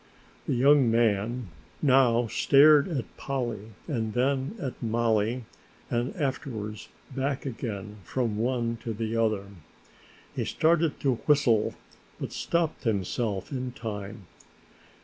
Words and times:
The 0.47 0.55
young 0.55 0.89
man 0.89 1.49
now 1.79 2.25
stared 2.25 2.87
at 2.87 3.15
Polly 3.17 3.67
and 3.87 4.13
then 4.13 4.55
at 4.59 4.81
Mollie 4.81 5.45
and 5.91 6.15
afterwards 6.15 6.89
back 7.15 7.45
again 7.45 7.97
from 8.03 8.35
one 8.35 8.77
to 8.77 8.93
the 8.93 9.15
other. 9.15 9.45
He 10.35 10.43
started 10.45 10.99
to 11.01 11.17
whistle 11.27 11.75
but 12.19 12.31
stopped 12.31 12.83
himself 12.83 13.51
in 13.51 13.73
time. 13.73 14.25